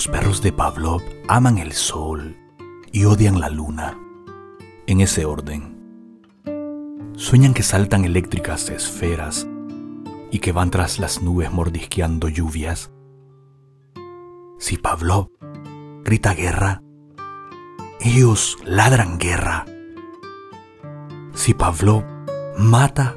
Los 0.00 0.08
perros 0.08 0.40
de 0.40 0.50
Pavlov 0.50 1.02
aman 1.28 1.58
el 1.58 1.74
sol 1.74 2.34
y 2.90 3.04
odian 3.04 3.38
la 3.38 3.50
luna. 3.50 3.98
En 4.86 5.02
ese 5.02 5.26
orden. 5.26 5.76
Sueñan 7.16 7.52
que 7.52 7.62
saltan 7.62 8.06
eléctricas 8.06 8.70
esferas 8.70 9.46
y 10.30 10.38
que 10.38 10.52
van 10.52 10.70
tras 10.70 11.00
las 11.00 11.20
nubes 11.20 11.52
mordisqueando 11.52 12.30
lluvias. 12.30 12.90
Si 14.58 14.78
Pavlov 14.78 15.28
grita 16.02 16.32
guerra, 16.32 16.82
ellos 18.00 18.56
ladran 18.64 19.18
guerra. 19.18 19.66
Si 21.34 21.52
Pavlov 21.52 22.04
mata, 22.56 23.16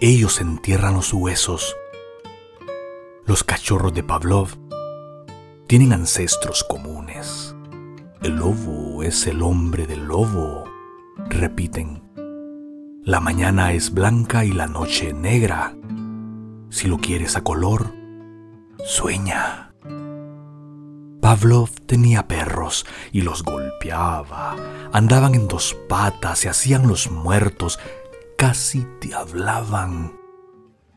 ellos 0.00 0.40
entierran 0.40 0.94
los 0.94 1.12
huesos. 1.12 1.76
Los 3.26 3.44
cachorros 3.44 3.94
de 3.94 4.02
Pavlov 4.02 4.61
tienen 5.66 5.92
ancestros 5.92 6.64
comunes. 6.64 7.54
El 8.22 8.36
lobo 8.36 9.02
es 9.02 9.26
el 9.26 9.42
hombre 9.42 9.86
del 9.86 10.04
lobo, 10.04 10.64
repiten. 11.28 12.02
La 13.04 13.20
mañana 13.20 13.72
es 13.72 13.92
blanca 13.92 14.44
y 14.44 14.52
la 14.52 14.66
noche 14.66 15.12
negra. 15.12 15.74
Si 16.70 16.88
lo 16.88 16.98
quieres 16.98 17.36
a 17.36 17.42
color, 17.42 17.92
sueña. 18.84 19.72
Pavlov 21.20 21.70
tenía 21.86 22.28
perros 22.28 22.84
y 23.12 23.22
los 23.22 23.42
golpeaba. 23.42 24.56
Andaban 24.92 25.34
en 25.34 25.48
dos 25.48 25.76
patas, 25.88 26.40
se 26.40 26.48
hacían 26.48 26.86
los 26.86 27.10
muertos, 27.10 27.78
casi 28.36 28.86
te 29.00 29.14
hablaban 29.14 30.12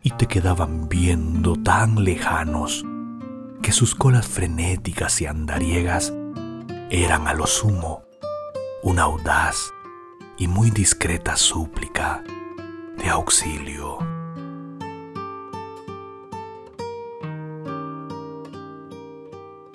y 0.02 0.11
te 0.11 0.27
quedaban 0.27 0.89
viendo 0.89 1.55
tan 1.55 2.03
lejanos 2.03 2.85
que 3.66 3.71
sus 3.71 3.95
colas 3.95 4.27
frenéticas 4.27 5.21
y 5.21 5.25
andariegas 5.25 6.13
eran 6.91 7.27
a 7.27 7.33
lo 7.33 7.47
sumo 7.47 8.03
una 8.83 9.02
audaz 9.02 9.73
y 10.38 10.47
muy 10.47 10.69
discreta 10.69 11.35
súplica 11.35 12.23
de 12.95 13.09
auxilio. 13.09 13.97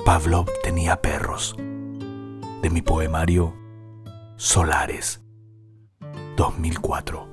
Pavlov 0.04 0.46
tenía 0.62 1.02
perros. 1.02 1.56
De 1.58 2.70
mi 2.70 2.82
poemario 2.82 3.56
Solares, 4.36 5.20
2004. 6.36 7.29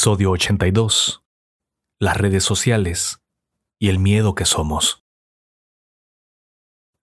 Episodio 0.00 0.30
82. 0.30 1.22
Las 2.00 2.16
redes 2.16 2.42
sociales 2.42 3.20
y 3.78 3.90
el 3.90 3.98
miedo 3.98 4.34
que 4.34 4.46
somos. 4.46 5.04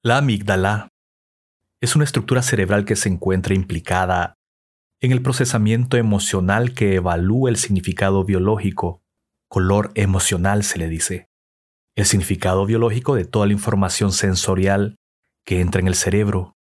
La 0.03 0.17
amígdala 0.17 0.89
es 1.79 1.95
una 1.95 2.05
estructura 2.05 2.41
cerebral 2.41 2.85
que 2.85 2.95
se 2.95 3.07
encuentra 3.09 3.53
implicada 3.53 4.33
en 4.99 5.11
el 5.11 5.21
procesamiento 5.21 5.97
emocional 5.97 6.73
que 6.73 6.95
evalúa 6.95 7.51
el 7.51 7.57
significado 7.57 8.23
biológico. 8.23 9.03
Color 9.47 9.91
emocional 9.93 10.63
se 10.63 10.79
le 10.79 10.89
dice. 10.89 11.27
El 11.95 12.07
significado 12.07 12.65
biológico 12.65 13.13
de 13.13 13.25
toda 13.25 13.45
la 13.45 13.53
información 13.53 14.11
sensorial 14.11 14.95
que 15.45 15.61
entra 15.61 15.81
en 15.81 15.87
el 15.87 15.93
cerebro. 15.93 16.55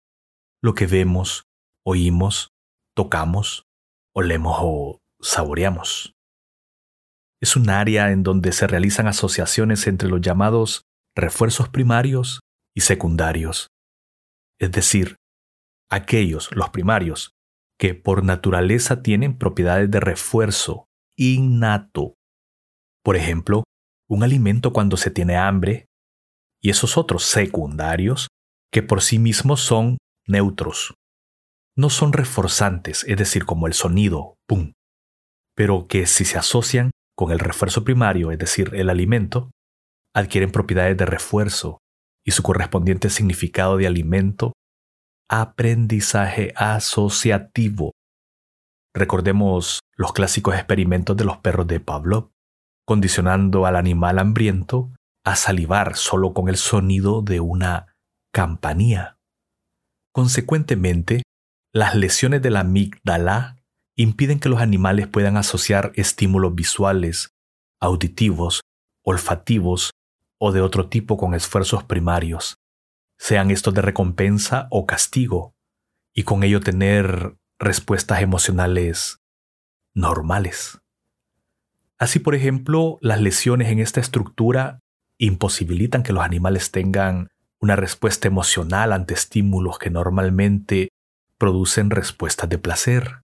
Lo 0.61 0.75
que 0.75 0.89
vemos, 0.89 1.45
oímos, 1.85 2.51
tocamos, 2.97 3.69
olemos 4.13 4.57
o 4.61 4.99
saboreamos. 5.21 6.14
Es 7.45 7.57
un 7.57 7.69
área 7.69 8.11
en 8.11 8.23
donde 8.23 8.53
se 8.53 8.67
realizan 8.67 9.07
asociaciones 9.07 9.87
entre 9.87 10.09
los 10.09 10.23
llamados 10.23 10.87
refuerzos 11.15 11.69
primarios 11.69 12.41
y 12.75 12.81
secundarios. 12.81 13.69
Es 14.59 14.73
decir, 14.73 15.17
aquellos, 15.91 16.49
los 16.57 16.71
primarios, 16.71 17.33
que 17.79 17.95
por 17.95 18.25
naturaleza 18.25 19.03
tienen 19.03 19.37
propiedades 19.37 19.91
de 19.91 20.01
refuerzo 20.01 20.87
innato. 21.19 22.15
Por 23.05 23.15
ejemplo, 23.15 23.65
un 24.09 24.23
alimento 24.23 24.73
cuando 24.73 24.97
se 24.97 25.11
tiene 25.11 25.37
hambre, 25.37 25.85
y 26.63 26.71
esos 26.71 26.97
otros 26.97 27.25
secundarios 27.25 28.29
que 28.73 28.83
por 28.83 29.03
sí 29.03 29.19
mismos 29.19 29.61
son 29.61 29.99
neutros. 30.27 30.95
No 31.77 31.91
son 31.91 32.15
reforzantes, 32.15 33.05
es 33.07 33.19
decir, 33.19 33.45
como 33.45 33.67
el 33.67 33.75
sonido, 33.75 34.37
pum, 34.49 34.73
pero 35.55 35.89
que 35.89 36.07
si 36.07 36.25
se 36.25 36.39
asocian 36.39 36.91
con 37.17 37.31
el 37.31 37.39
refuerzo 37.39 37.85
primario, 37.85 38.31
es 38.31 38.39
decir, 38.39 38.71
el 38.75 38.91
alimento, 38.91 39.51
adquieren 40.15 40.53
propiedades 40.53 40.97
de 40.97 41.07
refuerzo 41.07 41.79
y 42.25 42.33
su 42.33 42.43
correspondiente 42.43 43.11
significado 43.11 43.77
de 43.77 43.87
alimento, 43.87 44.53
aprendizaje 45.29 46.53
asociativo. 46.57 47.93
Recordemos 48.95 49.81
los 49.97 50.13
clásicos 50.13 50.55
experimentos 50.55 51.17
de 51.17 51.25
los 51.25 51.39
perros 51.39 51.67
de 51.67 51.81
Pavlov, 51.81 52.31
condicionando 52.87 53.67
al 53.67 53.77
animal 53.77 54.19
hambriento 54.19 54.93
a 55.25 55.37
salivar 55.37 55.97
solo 55.97 56.33
con 56.33 56.49
el 56.49 56.57
sonido 56.57 57.23
de 57.23 57.41
una 57.41 57.95
campanía. 58.33 59.17
Consecuentemente, 60.13 61.23
las 61.73 61.97
lesiones 61.97 62.41
de 62.43 62.51
la 62.51 62.61
amígdala 62.61 63.57
impiden 63.97 64.41
que 64.41 64.49
los 64.49 64.61
animales 64.61 65.07
puedan 65.07 65.37
asociar 65.37 65.93
estímulos 65.95 66.55
visuales, 66.55 67.31
auditivos, 67.81 68.61
olfativos 69.03 69.91
o 70.39 70.53
de 70.53 70.61
otro 70.61 70.89
tipo 70.89 71.17
con 71.17 71.35
esfuerzos 71.35 71.85
primarios, 71.85 72.57
sean 73.19 73.51
estos 73.51 73.75
de 73.75 73.83
recompensa 73.83 74.67
o 74.71 74.87
castigo, 74.87 75.55
y 76.13 76.25
con 76.25 76.43
ello 76.43 76.61
tener 76.61 77.37
respuestas 77.59 78.23
emocionales 78.23 79.19
normales. 79.95 80.81
Así, 81.99 82.19
por 82.19 82.35
ejemplo, 82.35 82.99
las 83.01 83.21
lesiones 83.21 83.69
en 83.69 83.79
esta 83.79 84.01
estructura 84.01 84.81
imposibilitan 85.19 86.03
que 86.03 86.13
los 86.13 86.25
animales 86.25 86.71
tengan 86.71 87.29
una 87.61 87.77
respuesta 87.77 88.29
emocional 88.29 88.93
ante 88.93 89.15
estímulos 89.15 89.79
que 89.79 89.91
normalmente 89.91 90.89
producen 91.39 91.91
respuestas 91.91 92.49
de 92.49 92.59
placer. 92.59 93.24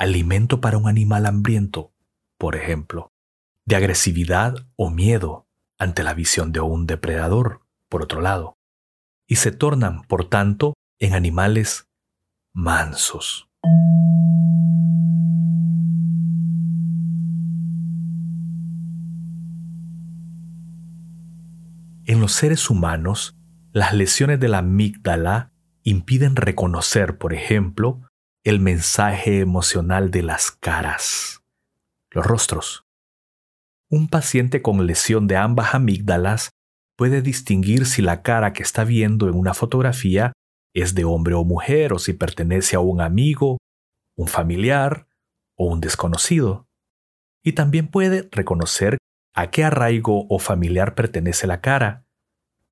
Alimento 0.00 0.62
para 0.62 0.78
un 0.78 0.88
animal 0.88 1.26
hambriento, 1.26 1.92
por 2.38 2.56
ejemplo, 2.56 3.12
de 3.66 3.76
agresividad 3.76 4.54
o 4.76 4.88
miedo 4.88 5.46
ante 5.78 6.02
la 6.02 6.14
visión 6.14 6.52
de 6.52 6.60
un 6.60 6.86
depredador, 6.86 7.60
por 7.90 8.00
otro 8.02 8.22
lado, 8.22 8.56
y 9.26 9.36
se 9.36 9.52
tornan, 9.52 10.00
por 10.04 10.26
tanto, 10.26 10.72
en 11.00 11.12
animales 11.12 11.86
mansos. 12.54 13.50
En 22.06 22.22
los 22.22 22.32
seres 22.32 22.70
humanos, 22.70 23.36
las 23.70 23.92
lesiones 23.92 24.40
de 24.40 24.48
la 24.48 24.60
amígdala 24.60 25.52
impiden 25.82 26.36
reconocer, 26.36 27.18
por 27.18 27.34
ejemplo, 27.34 28.09
el 28.42 28.58
mensaje 28.58 29.40
emocional 29.40 30.10
de 30.10 30.22
las 30.22 30.50
caras, 30.50 31.42
los 32.10 32.24
rostros. 32.24 32.86
Un 33.90 34.08
paciente 34.08 34.62
con 34.62 34.86
lesión 34.86 35.26
de 35.26 35.36
ambas 35.36 35.74
amígdalas 35.74 36.50
puede 36.96 37.20
distinguir 37.20 37.84
si 37.84 38.00
la 38.00 38.22
cara 38.22 38.52
que 38.52 38.62
está 38.62 38.84
viendo 38.84 39.28
en 39.28 39.34
una 39.34 39.52
fotografía 39.52 40.32
es 40.74 40.94
de 40.94 41.04
hombre 41.04 41.34
o 41.34 41.44
mujer 41.44 41.92
o 41.92 41.98
si 41.98 42.14
pertenece 42.14 42.76
a 42.76 42.80
un 42.80 43.00
amigo, 43.00 43.58
un 44.16 44.28
familiar 44.28 45.06
o 45.56 45.66
un 45.66 45.80
desconocido. 45.80 46.66
Y 47.44 47.52
también 47.52 47.88
puede 47.88 48.28
reconocer 48.30 48.96
a 49.34 49.50
qué 49.50 49.64
arraigo 49.64 50.26
o 50.28 50.38
familiar 50.38 50.94
pertenece 50.94 51.46
la 51.46 51.60
cara, 51.60 52.06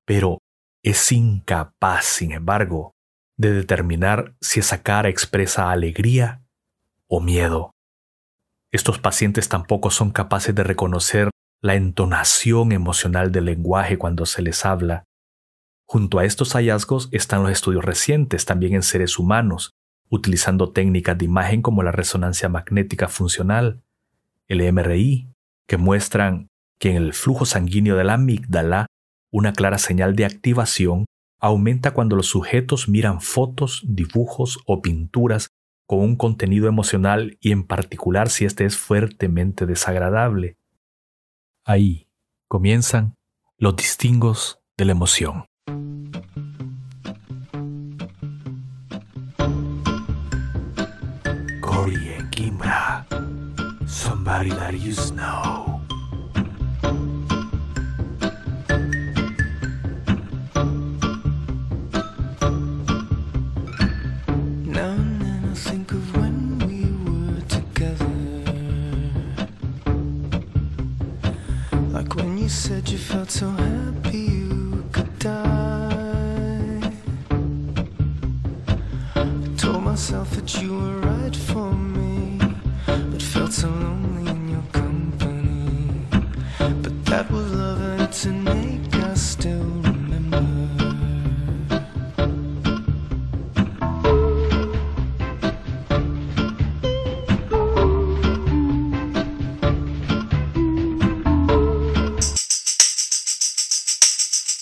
pero 0.05 0.39
es 0.83 1.11
incapaz, 1.11 2.05
sin 2.05 2.31
embargo, 2.31 2.91
de 3.39 3.53
determinar 3.53 4.35
si 4.41 4.59
esa 4.59 4.83
cara 4.83 5.07
expresa 5.07 5.71
alegría 5.71 6.43
o 7.07 7.21
miedo. 7.21 7.71
Estos 8.69 8.99
pacientes 8.99 9.47
tampoco 9.47 9.91
son 9.91 10.11
capaces 10.11 10.53
de 10.53 10.63
reconocer 10.63 11.29
la 11.61 11.75
entonación 11.75 12.73
emocional 12.73 13.31
del 13.31 13.45
lenguaje 13.45 13.97
cuando 13.97 14.25
se 14.25 14.41
les 14.41 14.65
habla. 14.65 15.05
Junto 15.85 16.19
a 16.19 16.25
estos 16.25 16.51
hallazgos 16.53 17.07
están 17.11 17.41
los 17.41 17.51
estudios 17.51 17.85
recientes 17.85 18.43
también 18.43 18.73
en 18.73 18.83
seres 18.83 19.17
humanos, 19.17 19.71
utilizando 20.09 20.73
técnicas 20.73 21.17
de 21.17 21.25
imagen 21.25 21.61
como 21.61 21.81
la 21.81 21.93
resonancia 21.93 22.49
magnética 22.49 23.07
funcional, 23.07 23.81
el 24.47 24.61
MRI, 24.73 25.29
que 25.65 25.77
muestran 25.77 26.49
que 26.77 26.91
en 26.91 26.97
el 26.97 27.13
flujo 27.13 27.45
sanguíneo 27.45 27.95
de 27.95 28.03
la 28.03 28.15
amígdala 28.15 28.87
una 29.31 29.53
clara 29.53 29.77
señal 29.77 30.15
de 30.17 30.25
activación 30.25 31.05
aumenta 31.39 31.91
cuando 31.91 32.15
los 32.15 32.27
sujetos 32.27 32.89
miran 32.89 33.21
fotos, 33.21 33.81
dibujos 33.85 34.59
o 34.65 34.81
pinturas 34.81 35.49
con 35.87 35.99
un 36.01 36.15
contenido 36.15 36.67
emocional 36.67 37.37
y 37.39 37.51
en 37.51 37.63
particular 37.63 38.29
si 38.29 38.45
este 38.45 38.65
es 38.65 38.77
fuertemente 38.77 39.65
desagradable. 39.65 40.57
Ahí 41.65 42.07
comienzan 42.47 43.15
los 43.57 43.75
distingos 43.75 44.59
de 44.77 44.85
la 44.85 44.91
emoción. 44.91 45.45
And 52.19 52.31
Kimra, 52.31 53.05
somebody 53.87 54.49
that 54.49 54.73
you. 54.73 55.68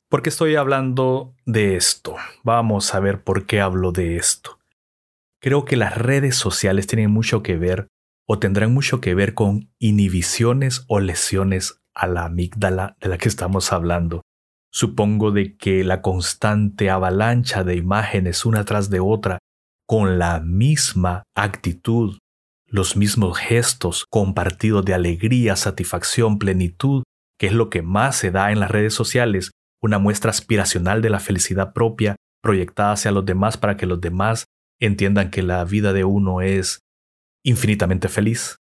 ¿Por 0.10 0.22
qué 0.22 0.30
estoy 0.30 0.56
hablando 0.56 1.36
de 1.46 1.76
esto? 1.76 2.16
Vamos 2.42 2.96
a 2.96 3.02
ver 3.02 3.22
por 3.26 3.46
qué 3.46 3.60
hablo 3.60 3.92
de 3.92 4.16
esto. 4.16 4.58
Creo 5.42 5.66
que 5.66 5.76
las 5.76 5.98
redes 5.98 6.38
sociales 6.38 6.88
tienen 6.88 7.12
mucho 7.12 7.44
que 7.44 7.58
ver 7.58 7.88
o 8.26 8.40
tendrán 8.40 8.74
mucho 8.74 9.02
que 9.02 9.16
ver 9.16 9.34
con 9.34 9.70
inhibiciones 9.80 10.86
o 10.88 11.02
lesiones 11.02 11.82
a 11.94 12.08
la 12.08 12.24
amígdala 12.24 12.96
de 13.02 13.10
la 13.10 13.18
que 13.18 13.28
estamos 13.28 13.74
hablando. 13.74 14.22
Supongo 14.72 15.32
de 15.32 15.58
que 15.58 15.84
la 15.84 16.02
constante 16.02 16.90
avalancha 16.90 17.66
de 17.66 17.76
imágenes 17.76 18.46
una 18.46 18.64
tras 18.64 18.90
de 18.90 19.02
otra, 19.02 19.40
con 19.86 20.20
la 20.20 20.40
misma 20.40 21.24
actitud, 21.36 22.18
los 22.66 22.96
mismos 22.96 23.38
gestos 23.38 24.06
compartidos 24.10 24.86
de 24.86 24.94
alegría, 24.94 25.58
satisfacción, 25.58 26.40
plenitud, 26.40 27.04
que 27.38 27.48
es 27.48 27.54
lo 27.54 27.70
que 27.70 27.82
más 27.82 28.16
se 28.16 28.32
da 28.32 28.54
en 28.54 28.62
las 28.62 28.72
redes 28.72 28.94
sociales, 28.94 29.52
una 29.88 30.00
muestra 30.00 30.30
aspiracional 30.30 31.02
de 31.02 31.10
la 31.10 31.20
felicidad 31.20 31.74
propia 31.74 32.16
proyectada 32.44 32.92
hacia 32.92 33.12
los 33.12 33.26
demás 33.26 33.58
para 33.58 33.78
que 33.78 33.86
los 33.86 34.00
demás 34.00 34.46
entiendan 34.80 35.32
que 35.32 35.42
la 35.42 35.64
vida 35.66 35.94
de 35.94 36.04
uno 36.04 36.42
es 36.42 36.82
infinitamente 37.44 38.10
feliz. 38.10 38.58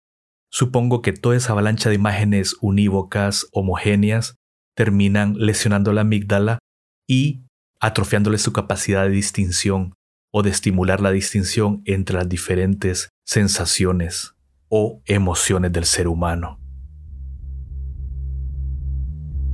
Supongo 0.51 1.03
que 1.03 1.13
toda 1.13 1.37
esa 1.37 1.53
avalancha 1.53 1.89
de 1.89 1.95
imágenes 1.95 2.57
unívocas, 2.61 3.47
homogéneas, 3.53 4.35
terminan 4.75 5.35
lesionando 5.37 5.93
la 5.93 6.01
amígdala 6.01 6.59
y 7.09 7.45
atrofiándole 7.81 8.39
su 8.39 8.53
capacidad 8.53 9.05
de 9.05 9.11
distinción 9.11 9.95
o 10.33 10.43
de 10.43 10.51
estimular 10.51 11.01
la 11.01 11.11
distinción 11.11 11.83
entre 11.85 12.17
las 12.17 12.29
diferentes 12.29 13.11
sensaciones 13.27 14.35
o 14.69 15.03
emociones 15.07 15.73
del 15.73 15.85
ser 15.85 16.09
humano. 16.09 16.59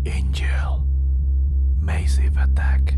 Angel. 0.07 0.76
Massive 1.87 2.37
attack. 2.37 2.95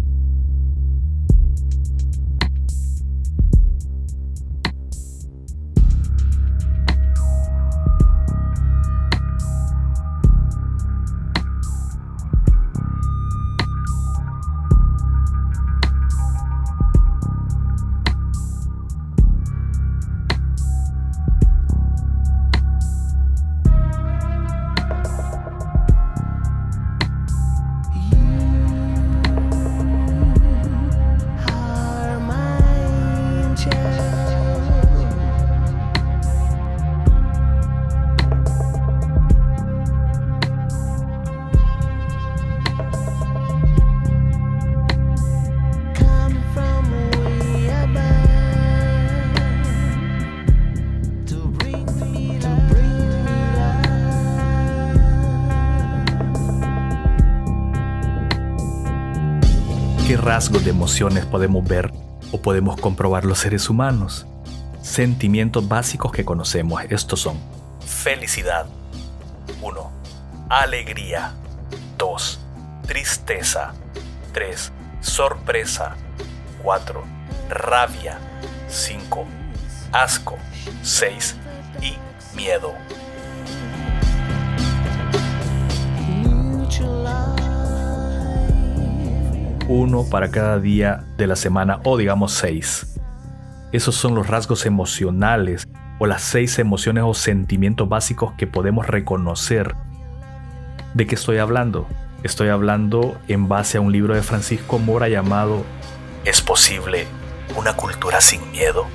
Rasgos 60.28 60.62
de 60.62 60.68
emociones 60.68 61.24
podemos 61.24 61.66
ver 61.66 61.90
o 62.32 62.42
podemos 62.42 62.78
comprobar 62.78 63.24
los 63.24 63.38
seres 63.38 63.70
humanos? 63.70 64.26
Sentimientos 64.82 65.66
básicos 65.66 66.12
que 66.12 66.26
conocemos, 66.26 66.82
estos 66.90 67.20
son 67.20 67.38
felicidad, 67.80 68.66
1. 69.62 69.90
Alegría, 70.50 71.32
2. 71.96 72.40
Tristeza, 72.86 73.72
3. 74.34 74.70
Sorpresa, 75.00 75.96
4. 76.62 77.02
Rabia, 77.48 78.18
5. 78.68 79.24
Asco, 79.92 80.36
6. 80.82 81.36
Y 81.80 81.96
miedo. 82.36 82.74
Uno 89.68 90.04
para 90.08 90.30
cada 90.30 90.58
día 90.58 91.04
de 91.18 91.26
la 91.26 91.36
semana 91.36 91.80
o 91.84 91.96
digamos 91.98 92.32
seis. 92.32 92.98
Esos 93.70 93.94
son 93.94 94.14
los 94.14 94.26
rasgos 94.26 94.64
emocionales 94.64 95.68
o 95.98 96.06
las 96.06 96.22
seis 96.22 96.58
emociones 96.58 97.04
o 97.06 97.12
sentimientos 97.12 97.88
básicos 97.88 98.32
que 98.32 98.46
podemos 98.46 98.86
reconocer. 98.86 99.74
¿De 100.94 101.06
qué 101.06 101.14
estoy 101.14 101.36
hablando? 101.36 101.86
Estoy 102.22 102.48
hablando 102.48 103.18
en 103.28 103.46
base 103.46 103.76
a 103.78 103.80
un 103.82 103.92
libro 103.92 104.14
de 104.14 104.22
Francisco 104.22 104.78
Mora 104.78 105.08
llamado 105.08 105.64
¿Es 106.24 106.40
posible 106.40 107.06
una 107.56 107.74
cultura 107.74 108.20
sin 108.22 108.50
miedo? 108.50 108.86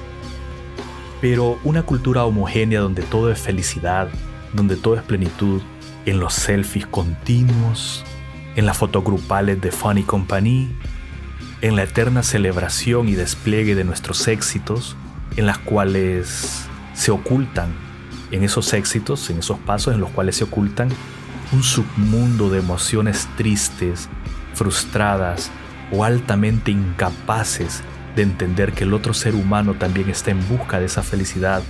Pero 1.21 1.59
una 1.63 1.83
cultura 1.83 2.25
homogénea 2.25 2.81
donde 2.81 3.03
todo 3.03 3.31
es 3.31 3.39
felicidad, 3.39 4.09
donde 4.53 4.75
todo 4.75 4.95
es 4.95 5.03
plenitud, 5.03 5.61
en 6.05 6.19
los 6.19 6.33
selfies 6.33 6.87
continuos, 6.87 8.03
en 8.55 8.65
las 8.65 8.77
fotos 8.77 9.03
grupales 9.03 9.59
de 9.61 9.71
Funny 9.71 10.03
Company, 10.03 10.75
en 11.61 11.75
la 11.75 11.83
eterna 11.83 12.23
celebración 12.23 13.07
y 13.07 13.13
despliegue 13.13 13.75
de 13.75 13.83
nuestros 13.83 14.27
éxitos, 14.27 14.95
en 15.37 15.45
las 15.45 15.57
cuales 15.57 16.65
se 16.93 17.11
ocultan, 17.11 17.69
en 18.31 18.43
esos 18.43 18.73
éxitos, 18.73 19.29
en 19.29 19.39
esos 19.39 19.59
pasos 19.59 19.93
en 19.93 20.01
los 20.01 20.09
cuales 20.09 20.35
se 20.35 20.43
ocultan 20.43 20.89
un 21.51 21.63
submundo 21.63 22.49
de 22.49 22.59
emociones 22.59 23.27
tristes, 23.37 24.09
frustradas 24.55 25.51
o 25.91 26.03
altamente 26.03 26.71
incapaces 26.71 27.83
de 28.15 28.23
entender 28.23 28.73
que 28.73 28.85
el 28.85 28.93
otro 28.93 29.13
ser 29.13 29.35
humano 29.35 29.75
también 29.75 30.09
está 30.09 30.31
en 30.31 30.47
busca 30.47 30.79
de 30.79 30.87
esa 30.87 31.03
felicidad 31.03 31.61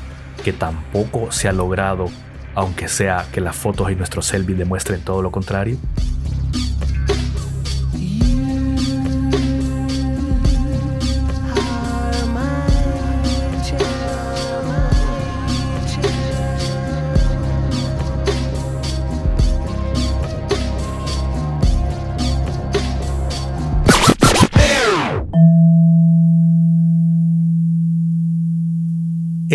que 0.44 0.54
tampoco 0.54 1.32
se 1.32 1.48
ha 1.48 1.54
logrado, 1.54 2.10
aunque 2.56 2.88
sea 2.88 3.28
que 3.32 3.42
las 3.42 3.56
fotos 3.56 3.92
y 3.92 3.96
nuestros 3.96 4.26
selfies 4.26 4.58
demuestren 4.58 5.02
todo 5.02 5.22
lo 5.22 5.32
contrario? 5.32 5.78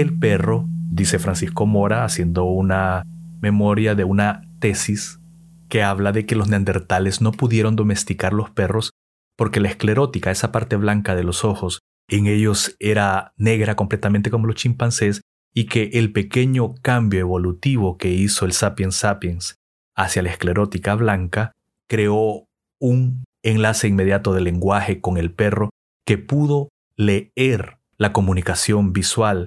El 0.09 0.19
perro, 0.19 0.65
dice 0.91 1.19
Francisco 1.19 1.67
Mora, 1.67 2.03
haciendo 2.03 2.45
una 2.45 3.05
memoria 3.43 3.95
de 3.95 4.05
una 4.05 4.41
tesis 4.59 5.21
que 5.69 5.83
habla 5.83 6.13
de 6.13 6.25
que 6.25 6.35
los 6.35 6.49
neandertales 6.49 7.21
no 7.21 7.31
pudieron 7.31 7.77
domesticar 7.77 8.33
los 8.33 8.49
perros 8.49 8.93
porque 9.37 9.61
la 9.61 9.69
esclerótica, 9.69 10.31
esa 10.31 10.51
parte 10.51 10.77
blanca 10.77 11.15
de 11.15 11.25
los 11.25 11.45
ojos, 11.45 11.81
en 12.09 12.27
ellos 12.27 12.75
era 12.79 13.35
negra 13.37 13.77
completamente 13.77 14.31
como 14.31 14.47
los 14.47 14.57
chimpancés 14.57 15.21
y 15.53 15.67
que 15.67 15.91
el 15.93 16.11
pequeño 16.11 16.75
cambio 16.81 17.21
evolutivo 17.21 17.99
que 17.99 18.09
hizo 18.09 18.47
el 18.47 18.53
sapiens 18.53 18.97
sapiens 18.97 19.57
hacia 19.95 20.23
la 20.23 20.31
esclerótica 20.31 20.95
blanca 20.95 21.53
creó 21.87 22.47
un 22.81 23.25
enlace 23.43 23.89
inmediato 23.89 24.33
del 24.33 24.45
lenguaje 24.45 25.03
con 25.03 25.19
el 25.19 25.35
perro 25.35 25.69
que 26.07 26.17
pudo 26.17 26.71
leer 26.97 27.77
la 27.99 28.15
comunicación 28.15 28.95
visual 28.95 29.45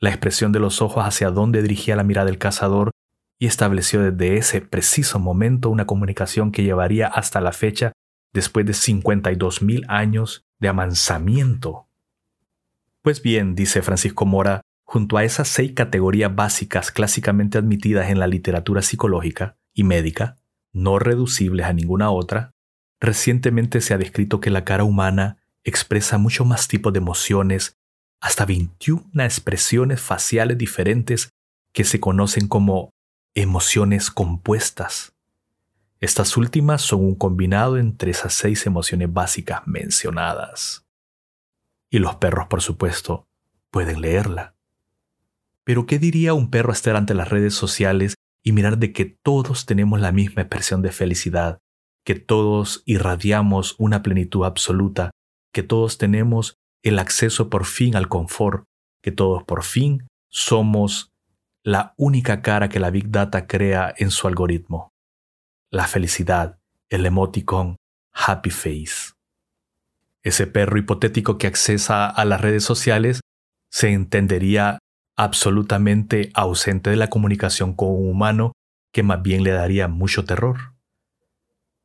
la 0.00 0.10
expresión 0.10 0.52
de 0.52 0.60
los 0.60 0.80
ojos 0.82 1.04
hacia 1.04 1.30
dónde 1.30 1.62
dirigía 1.62 1.96
la 1.96 2.04
mirada 2.04 2.26
del 2.26 2.38
cazador 2.38 2.90
y 3.38 3.46
estableció 3.46 4.02
desde 4.02 4.36
ese 4.36 4.60
preciso 4.60 5.18
momento 5.18 5.70
una 5.70 5.86
comunicación 5.86 6.50
que 6.52 6.62
llevaría 6.62 7.06
hasta 7.06 7.40
la 7.40 7.52
fecha 7.52 7.92
después 8.32 8.66
de 8.66 8.72
52.000 8.72 9.84
años 9.88 10.44
de 10.58 10.68
amansamiento. 10.68 11.86
Pues 13.02 13.22
bien, 13.22 13.54
dice 13.54 13.80
Francisco 13.82 14.26
Mora, 14.26 14.62
junto 14.84 15.16
a 15.16 15.24
esas 15.24 15.48
seis 15.48 15.72
categorías 15.72 16.34
básicas 16.34 16.90
clásicamente 16.90 17.58
admitidas 17.58 18.10
en 18.10 18.18
la 18.18 18.26
literatura 18.26 18.82
psicológica 18.82 19.56
y 19.72 19.84
médica, 19.84 20.36
no 20.72 20.98
reducibles 20.98 21.66
a 21.66 21.72
ninguna 21.72 22.10
otra, 22.10 22.52
recientemente 23.00 23.80
se 23.80 23.94
ha 23.94 23.98
descrito 23.98 24.40
que 24.40 24.50
la 24.50 24.64
cara 24.64 24.84
humana 24.84 25.38
expresa 25.64 26.18
mucho 26.18 26.44
más 26.44 26.68
tipos 26.68 26.92
de 26.92 26.98
emociones 26.98 27.77
hasta 28.20 28.44
21 28.44 29.22
expresiones 29.22 30.00
faciales 30.00 30.58
diferentes 30.58 31.30
que 31.72 31.84
se 31.84 32.00
conocen 32.00 32.48
como 32.48 32.90
emociones 33.34 34.10
compuestas. 34.10 35.14
Estas 36.00 36.36
últimas 36.36 36.82
son 36.82 37.00
un 37.00 37.14
combinado 37.14 37.76
entre 37.76 38.10
esas 38.10 38.34
seis 38.34 38.66
emociones 38.66 39.12
básicas 39.12 39.62
mencionadas. 39.66 40.86
Y 41.90 41.98
los 41.98 42.16
perros, 42.16 42.46
por 42.48 42.62
supuesto, 42.62 43.26
pueden 43.70 44.00
leerla. 44.00 44.54
Pero 45.64 45.86
¿qué 45.86 45.98
diría 45.98 46.34
un 46.34 46.50
perro 46.50 46.72
estar 46.72 46.96
ante 46.96 47.14
las 47.14 47.28
redes 47.28 47.54
sociales 47.54 48.14
y 48.42 48.52
mirar 48.52 48.78
de 48.78 48.92
que 48.92 49.04
todos 49.04 49.66
tenemos 49.66 50.00
la 50.00 50.12
misma 50.12 50.42
expresión 50.42 50.82
de 50.82 50.92
felicidad, 50.92 51.58
que 52.04 52.14
todos 52.14 52.82
irradiamos 52.86 53.74
una 53.78 54.02
plenitud 54.02 54.44
absoluta, 54.44 55.10
que 55.52 55.62
todos 55.62 55.98
tenemos 55.98 56.57
el 56.82 56.98
acceso 56.98 57.50
por 57.50 57.64
fin 57.64 57.96
al 57.96 58.08
confort, 58.08 58.64
que 59.02 59.12
todos 59.12 59.44
por 59.44 59.64
fin 59.64 60.08
somos 60.28 61.10
la 61.62 61.94
única 61.96 62.40
cara 62.42 62.68
que 62.68 62.80
la 62.80 62.90
Big 62.90 63.10
Data 63.10 63.46
crea 63.46 63.92
en 63.96 64.10
su 64.10 64.26
algoritmo. 64.26 64.92
La 65.70 65.86
felicidad, 65.86 66.58
el 66.88 67.04
emoticon 67.04 67.76
Happy 68.12 68.50
Face. 68.50 69.12
Ese 70.22 70.46
perro 70.46 70.78
hipotético 70.78 71.38
que 71.38 71.46
accesa 71.46 72.06
a 72.08 72.24
las 72.24 72.40
redes 72.40 72.64
sociales 72.64 73.20
se 73.70 73.92
entendería 73.92 74.78
absolutamente 75.16 76.30
ausente 76.34 76.90
de 76.90 76.96
la 76.96 77.10
comunicación 77.10 77.74
con 77.74 77.88
un 77.90 78.08
humano 78.08 78.52
que 78.92 79.02
más 79.02 79.22
bien 79.22 79.42
le 79.42 79.50
daría 79.50 79.88
mucho 79.88 80.24
terror. 80.24 80.74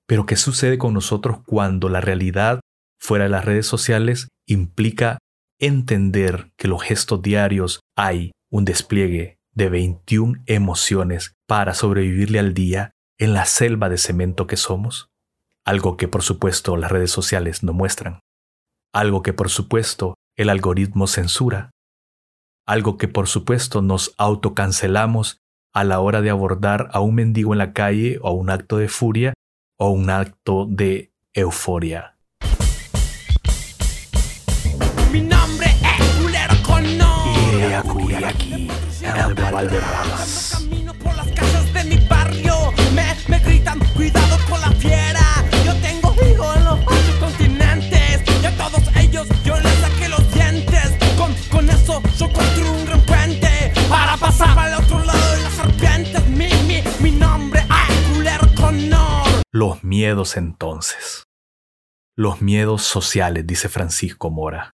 Pero 0.05 0.25
¿qué 0.25 0.35
sucede 0.35 0.77
con 0.77 0.93
nosotros 0.93 1.39
cuando 1.45 1.89
la 1.89 2.01
realidad 2.01 2.59
fuera 3.00 3.25
de 3.25 3.29
las 3.29 3.45
redes 3.45 3.67
sociales 3.67 4.27
implica 4.47 5.17
entender 5.59 6.51
que 6.57 6.67
los 6.67 6.83
gestos 6.83 7.21
diarios 7.21 7.81
hay 7.95 8.31
un 8.51 8.65
despliegue 8.65 9.38
de 9.53 9.69
21 9.69 10.43
emociones 10.45 11.35
para 11.47 11.73
sobrevivirle 11.73 12.39
al 12.39 12.53
día 12.53 12.91
en 13.17 13.33
la 13.33 13.45
selva 13.45 13.89
de 13.89 13.97
cemento 13.97 14.47
que 14.47 14.57
somos? 14.57 15.07
Algo 15.65 15.95
que 15.95 16.07
por 16.07 16.23
supuesto 16.23 16.75
las 16.75 16.91
redes 16.91 17.12
sociales 17.12 17.63
no 17.63 17.73
muestran. 17.73 18.19
Algo 18.93 19.21
que 19.23 19.33
por 19.33 19.50
supuesto 19.50 20.15
el 20.35 20.50
algoritmo 20.50 21.07
censura. 21.07 21.71
Algo 22.65 22.97
que 22.97 23.07
por 23.07 23.27
supuesto 23.27 23.81
nos 23.81 24.13
autocancelamos 24.17 25.38
a 25.73 25.83
la 25.83 26.00
hora 26.00 26.21
de 26.21 26.29
abordar 26.29 26.89
a 26.91 27.00
un 27.00 27.15
mendigo 27.15 27.53
en 27.53 27.59
la 27.59 27.73
calle 27.73 28.19
o 28.21 28.27
a 28.27 28.31
un 28.31 28.50
acto 28.50 28.77
de 28.77 28.89
furia 28.89 29.33
o 29.77 29.89
un 29.89 30.09
acto 30.09 30.67
de 30.69 31.12
euforia. 31.33 32.12
Mi 35.13 35.22
nombre 35.22 35.67
es 35.67 36.10
Culero 36.17 36.55
Conor. 36.63 37.38
Iré 37.53 37.75
a 37.75 37.84
Curiaki, 37.84 38.67
el 39.03 39.36
de 39.36 39.51
Valderramas. 39.51 40.50
Camino 40.53 40.91
por 40.96 41.15
las 41.15 41.27
calles 41.27 41.72
de 41.72 41.84
mi 41.84 41.98
barrio. 42.08 42.74
Me, 42.96 43.15
me 43.27 43.38
gritan, 43.38 43.77
cuidado 43.96 44.39
con 44.50 44.60
la 44.60 44.72
fiera. 44.72 45.22
Yo 45.63 45.75
tengo 45.82 46.15
hijos 46.15 46.58
en 46.58 46.63
los 46.63 46.79
ocho 46.79 47.20
continentes. 47.20 48.24
Y 48.41 48.46
a 48.48 48.58
todos 48.58 48.82
ellos 48.96 49.27
yo 49.46 49.55
les 49.60 49.74
saqué 49.82 50.10
los 50.10 50.34
dientes. 50.34 50.98
Con, 51.15 51.32
con 51.51 51.70
eso 51.70 52.01
yo 52.17 52.34
construí 52.34 52.70
un 52.70 52.84
gran 52.84 53.01
puente. 53.01 53.72
Para 53.88 54.17
pasar 54.17 54.58
al 54.58 54.84
otro 54.84 54.98
lado 55.03 55.36
de 55.36 55.43
las 55.43 55.53
serpientes. 55.53 56.27
Mi, 56.27 56.50
mi, 56.65 56.82
mi 57.01 57.12
nombre 57.12 57.60
es 57.60 58.15
Culero 58.15 58.48
Conor. 58.55 59.43
Los 59.51 59.84
miedos 59.84 60.38
entonces. 60.38 61.27
Los 62.15 62.41
miedos 62.41 62.82
sociales, 62.82 63.46
dice 63.46 63.70
Francisco 63.70 64.32
Mora 64.32 64.74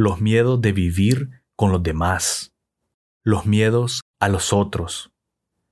los 0.00 0.20
miedos 0.20 0.60
de 0.60 0.72
vivir 0.72 1.42
con 1.56 1.72
los 1.72 1.82
demás, 1.82 2.54
los 3.22 3.44
miedos 3.44 4.00
a 4.18 4.28
los 4.28 4.52
otros. 4.52 5.12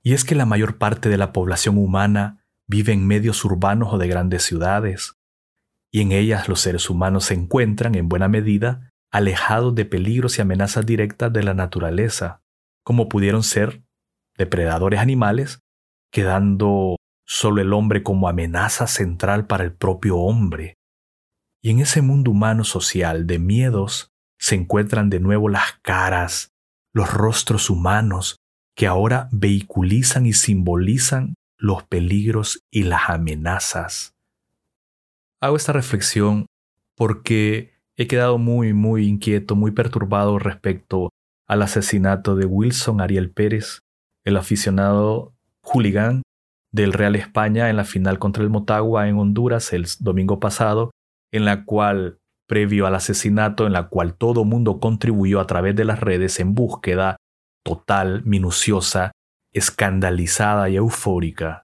Y 0.03 0.13
es 0.13 0.23
que 0.23 0.35
la 0.35 0.45
mayor 0.45 0.77
parte 0.77 1.09
de 1.09 1.17
la 1.17 1.33
población 1.33 1.77
humana 1.77 2.45
vive 2.67 2.93
en 2.93 3.07
medios 3.07 3.43
urbanos 3.43 3.91
o 3.91 3.97
de 3.97 4.07
grandes 4.07 4.43
ciudades. 4.43 5.15
y 5.91 6.01
en 6.01 6.11
ellas 6.11 6.47
los 6.47 6.59
seres 6.59 6.87
humanos 6.91 7.25
se 7.25 7.33
encuentran, 7.33 7.95
en 7.95 8.07
buena 8.09 8.27
medida, 8.27 8.91
alejados 9.11 9.73
de 9.73 9.85
peligros 9.85 10.37
y 10.37 10.41
amenazas 10.43 10.85
directas 10.85 11.33
de 11.33 11.41
la 11.41 11.55
naturaleza, 11.55 12.43
como 12.83 13.09
pudieron 13.09 13.41
ser 13.41 13.81
depredadores 14.37 14.99
animales, 14.99 15.63
quedando 16.11 16.95
solo 17.25 17.63
el 17.63 17.73
hombre 17.73 18.03
como 18.03 18.29
amenaza 18.29 18.85
central 18.85 19.47
para 19.47 19.63
el 19.63 19.73
propio 19.73 20.17
hombre. 20.17 20.75
Y 21.63 21.71
en 21.71 21.79
ese 21.79 22.03
mundo 22.03 22.29
humano 22.29 22.63
social 22.63 23.25
de 23.25 23.39
miedos 23.39 24.11
se 24.39 24.55
encuentran 24.55 25.09
de 25.09 25.19
nuevo 25.19 25.49
las 25.49 25.73
caras, 25.81 26.51
los 26.93 27.13
rostros 27.13 27.69
humanos 27.69 28.37
que 28.75 28.87
ahora 28.87 29.27
vehiculizan 29.31 30.25
y 30.25 30.33
simbolizan 30.33 31.35
los 31.57 31.83
peligros 31.83 32.63
y 32.71 32.83
las 32.83 33.09
amenazas. 33.09 34.15
Hago 35.41 35.57
esta 35.57 35.73
reflexión 35.73 36.45
porque 36.95 37.73
he 37.97 38.07
quedado 38.07 38.37
muy, 38.37 38.73
muy 38.73 39.07
inquieto, 39.07 39.55
muy 39.55 39.71
perturbado 39.71 40.39
respecto 40.39 41.09
al 41.47 41.61
asesinato 41.61 42.35
de 42.35 42.45
Wilson 42.45 43.01
Ariel 43.01 43.31
Pérez, 43.31 43.79
el 44.23 44.37
aficionado 44.37 45.33
hooligan 45.61 46.21
del 46.71 46.93
Real 46.93 47.15
España 47.15 47.69
en 47.69 47.75
la 47.75 47.83
final 47.83 48.19
contra 48.19 48.43
el 48.43 48.49
Motagua 48.49 49.09
en 49.09 49.17
Honduras 49.17 49.73
el 49.73 49.85
domingo 49.99 50.39
pasado, 50.39 50.91
en 51.31 51.45
la 51.45 51.65
cual, 51.65 52.18
previo 52.49 52.87
al 52.87 52.95
asesinato, 52.95 53.67
en 53.67 53.73
la 53.73 53.87
cual 53.87 54.15
todo 54.15 54.43
mundo 54.43 54.79
contribuyó 54.79 55.39
a 55.39 55.47
través 55.47 55.75
de 55.75 55.85
las 55.85 55.99
redes 55.99 56.39
en 56.39 56.55
búsqueda 56.55 57.17
total, 57.63 58.23
minuciosa, 58.25 59.11
escandalizada 59.53 60.69
y 60.69 60.75
eufórica, 60.75 61.61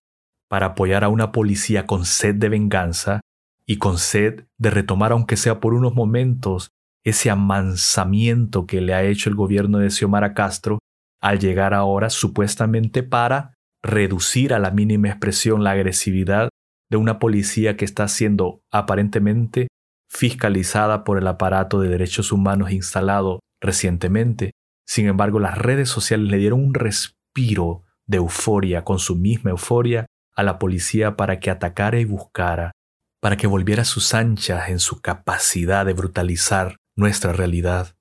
para 0.48 0.68
apoyar 0.68 1.04
a 1.04 1.10
una 1.10 1.32
policía 1.32 1.88
con 1.88 2.06
sed 2.06 2.36
de 2.36 2.50
venganza 2.50 3.22
y 3.66 3.78
con 3.78 3.98
sed 3.98 4.46
de 4.60 4.70
retomar, 4.70 5.12
aunque 5.12 5.38
sea 5.38 5.60
por 5.60 5.74
unos 5.74 5.96
momentos, 5.96 6.70
ese 7.04 7.30
amansamiento 7.30 8.66
que 8.66 8.82
le 8.82 8.94
ha 8.94 9.04
hecho 9.04 9.30
el 9.30 9.36
gobierno 9.36 9.80
de 9.80 9.90
Xiomara 9.90 10.34
Castro 10.34 10.80
al 11.22 11.40
llegar 11.40 11.74
ahora 11.74 12.10
supuestamente 12.12 13.02
para 13.02 13.56
reducir 13.84 14.54
a 14.54 14.60
la 14.60 14.72
mínima 14.72 15.10
expresión 15.10 15.64
la 15.64 15.72
agresividad 15.72 16.50
de 16.92 16.98
una 16.98 17.18
policía 17.18 17.76
que 17.76 17.86
está 17.86 18.08
siendo 18.08 18.62
aparentemente 18.72 19.68
fiscalizada 20.16 21.04
por 21.04 21.18
el 21.18 21.28
aparato 21.28 21.82
de 21.82 21.90
derechos 21.90 22.32
humanos 22.32 22.72
instalado 22.72 23.42
recientemente. 23.60 24.52
Sin 24.88 25.08
embargo, 25.08 25.40
las 25.40 25.58
redes 25.58 25.90
sociales 25.90 26.32
le 26.32 26.38
dieron 26.38 26.64
un 26.64 26.74
respiro 26.74 27.84
de 28.08 28.18
euforia, 28.18 28.84
con 28.84 29.00
su 29.00 29.16
misma 29.16 29.52
euforia, 29.52 30.06
a 30.36 30.44
la 30.44 30.58
policía 30.58 31.18
para 31.18 31.40
que 31.40 31.50
atacara 31.50 32.00
y 32.00 32.06
buscara, 32.06 32.72
para 33.20 33.36
que 33.36 33.48
volviera 33.48 33.82
a 33.82 33.86
sus 33.86 34.14
anchas 34.14 34.70
en 34.70 34.80
su 34.80 35.02
capacidad 35.02 35.86
de 35.86 35.94
brutalizar 35.94 36.78
nuestra 36.96 37.34
realidad. 37.34 37.96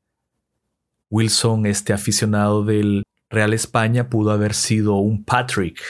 Wilson, 1.11 1.66
este 1.66 1.92
aficionado 1.92 2.64
del 2.64 3.02
Real 3.28 3.52
España, 3.52 4.09
pudo 4.09 4.30
haber 4.30 4.54
sido 4.54 4.94
un 4.97 5.25
Patrick 5.25 5.80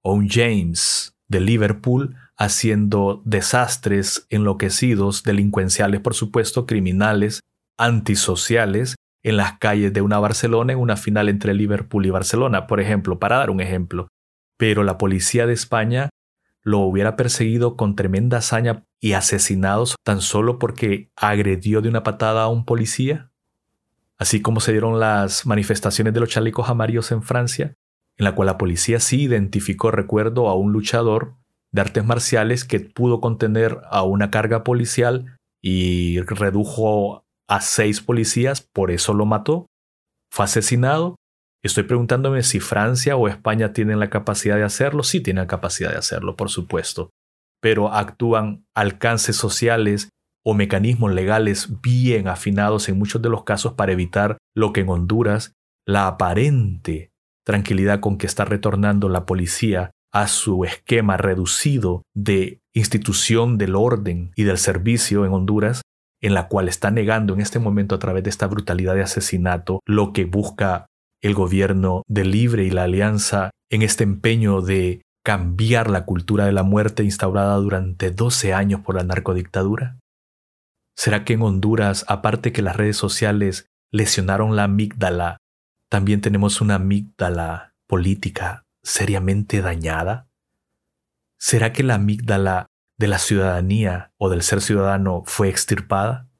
o 0.00 0.14
un 0.14 0.28
James 0.28 1.14
de 1.28 1.40
Liverpool 1.40 2.16
haciendo 2.36 3.22
desastres 3.24 4.26
enloquecidos, 4.30 5.22
delincuenciales 5.22 6.00
por 6.00 6.14
supuesto, 6.14 6.66
criminales, 6.66 7.40
antisociales, 7.78 8.96
en 9.22 9.36
las 9.36 9.58
calles 9.58 9.92
de 9.92 10.02
una 10.02 10.20
Barcelona 10.20 10.72
en 10.72 10.78
una 10.78 10.96
final 10.96 11.28
entre 11.28 11.52
Liverpool 11.52 12.06
y 12.06 12.10
Barcelona, 12.10 12.68
por 12.68 12.80
ejemplo, 12.80 13.18
para 13.18 13.38
dar 13.38 13.50
un 13.50 13.60
ejemplo. 13.60 14.06
Pero 14.56 14.84
la 14.84 14.98
policía 14.98 15.46
de 15.46 15.52
España 15.52 16.10
lo 16.62 16.78
hubiera 16.80 17.16
perseguido 17.16 17.76
con 17.76 17.96
tremenda 17.96 18.38
hazaña 18.38 18.84
y 19.00 19.12
asesinados 19.12 19.96
tan 20.04 20.20
solo 20.20 20.58
porque 20.58 21.10
agredió 21.16 21.80
de 21.80 21.88
una 21.88 22.02
patada 22.02 22.42
a 22.42 22.48
un 22.48 22.64
policía? 22.64 23.30
Así 24.18 24.40
como 24.42 24.60
se 24.60 24.72
dieron 24.72 24.98
las 24.98 25.46
manifestaciones 25.46 26.14
de 26.14 26.20
los 26.20 26.28
chalecos 26.28 26.68
amarillos 26.68 27.12
en 27.12 27.22
Francia, 27.22 27.74
en 28.16 28.24
la 28.24 28.34
cual 28.34 28.46
la 28.46 28.58
policía 28.58 28.98
sí 29.00 29.22
identificó, 29.22 29.90
recuerdo, 29.90 30.48
a 30.48 30.54
un 30.54 30.72
luchador 30.72 31.34
de 31.76 31.82
artes 31.82 32.04
marciales 32.04 32.64
que 32.64 32.80
pudo 32.80 33.20
contener 33.20 33.78
a 33.90 34.02
una 34.02 34.30
carga 34.30 34.64
policial 34.64 35.36
y 35.62 36.20
redujo 36.22 37.24
a 37.48 37.60
seis 37.60 38.00
policías, 38.00 38.62
por 38.62 38.90
eso 38.90 39.12
lo 39.14 39.26
mató. 39.26 39.66
Fue 40.32 40.46
asesinado. 40.46 41.16
Estoy 41.62 41.84
preguntándome 41.84 42.42
si 42.42 42.60
Francia 42.60 43.16
o 43.16 43.28
España 43.28 43.72
tienen 43.72 44.00
la 44.00 44.10
capacidad 44.10 44.56
de 44.56 44.64
hacerlo. 44.64 45.02
Sí 45.02 45.20
tienen 45.20 45.42
la 45.42 45.48
capacidad 45.48 45.90
de 45.90 45.98
hacerlo, 45.98 46.34
por 46.34 46.48
supuesto. 46.48 47.10
Pero 47.60 47.92
actúan 47.92 48.64
alcances 48.74 49.36
sociales 49.36 50.08
o 50.44 50.54
mecanismos 50.54 51.12
legales 51.12 51.80
bien 51.82 52.28
afinados 52.28 52.88
en 52.88 52.98
muchos 52.98 53.20
de 53.20 53.28
los 53.28 53.44
casos 53.44 53.74
para 53.74 53.92
evitar 53.92 54.38
lo 54.54 54.72
que 54.72 54.80
en 54.80 54.88
Honduras 54.88 55.52
la 55.86 56.06
aparente 56.06 57.10
tranquilidad 57.44 58.00
con 58.00 58.18
que 58.18 58.26
está 58.26 58.44
retornando 58.44 59.08
la 59.08 59.26
policía 59.26 59.90
a 60.16 60.28
su 60.28 60.64
esquema 60.64 61.18
reducido 61.18 62.02
de 62.14 62.60
institución 62.72 63.58
del 63.58 63.74
orden 63.74 64.32
y 64.34 64.44
del 64.44 64.56
servicio 64.56 65.26
en 65.26 65.32
Honduras 65.34 65.82
en 66.22 66.32
la 66.32 66.48
cual 66.48 66.68
está 66.68 66.90
negando 66.90 67.34
en 67.34 67.42
este 67.42 67.58
momento 67.58 67.94
a 67.94 67.98
través 67.98 68.24
de 68.24 68.30
esta 68.30 68.46
brutalidad 68.46 68.94
de 68.94 69.02
asesinato 69.02 69.80
lo 69.84 70.14
que 70.14 70.24
busca 70.24 70.86
el 71.22 71.34
gobierno 71.34 72.02
de 72.08 72.24
Libre 72.24 72.64
y 72.64 72.70
la 72.70 72.84
Alianza 72.84 73.50
en 73.70 73.82
este 73.82 74.04
empeño 74.04 74.62
de 74.62 75.02
cambiar 75.22 75.90
la 75.90 76.06
cultura 76.06 76.46
de 76.46 76.52
la 76.52 76.62
muerte 76.62 77.04
instaurada 77.04 77.56
durante 77.56 78.10
12 78.10 78.54
años 78.54 78.80
por 78.80 78.94
la 78.94 79.04
narcodictadura? 79.04 79.98
¿Será 80.96 81.24
que 81.24 81.34
en 81.34 81.42
Honduras, 81.42 82.06
aparte 82.08 82.52
que 82.52 82.62
las 82.62 82.76
redes 82.76 82.96
sociales 82.96 83.66
lesionaron 83.92 84.56
la 84.56 84.64
amígdala, 84.64 85.36
también 85.90 86.22
tenemos 86.22 86.62
una 86.62 86.76
amígdala 86.76 87.74
política 87.86 88.65
seriamente 88.86 89.62
dañada? 89.62 90.28
¿Será 91.38 91.72
que 91.72 91.82
la 91.82 91.96
amígdala 91.96 92.66
de 92.96 93.08
la 93.08 93.18
ciudadanía 93.18 94.12
o 94.16 94.30
del 94.30 94.42
ser 94.42 94.62
ciudadano 94.62 95.24
fue 95.26 95.48
extirpada? 95.48 96.30